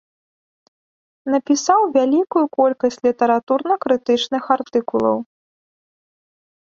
Напісаў 1.33 1.81
вялікую 1.99 2.43
колькасць 2.57 2.99
літаратурна-крытычных 3.09 4.43
артыкулаў. 4.59 5.17